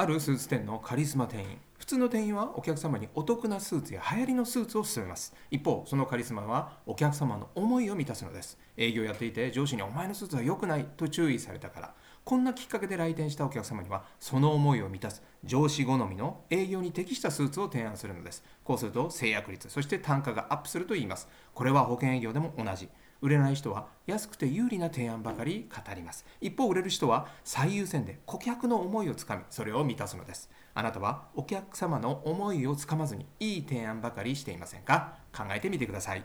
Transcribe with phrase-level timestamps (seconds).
[0.00, 1.58] あるスーツ店のカリスマ店員。
[1.76, 5.34] 普通の店員はお客様にお得なスーツや流行りのスーツを勧めます。
[5.50, 8.56] 一方そのカリスマはお客様の思いを満たすのです。
[8.76, 11.94] 営業やっていて上司にお前のスーツは良くないと注意されたから。
[12.22, 15.20] こんなきっかけで来店したお客様にはその思いを満たす。
[15.42, 18.44] 上司好みの営業に適したスーツを提案するのです。
[18.62, 21.26] こうすると制約率そして単価がアップすると言います。
[21.54, 22.88] これは保険営業でも同じ。
[23.20, 26.24] 売れない人は安くて有利な提案ばかり語ります。
[26.40, 30.50] 一方売れる人は最優先で顧客の思いをつかみそれを満たすのです。
[30.74, 35.18] あなたはお客様の思いをつかまずにいい提案ばかりしていませんか？
[35.36, 36.24] 考えてみてください。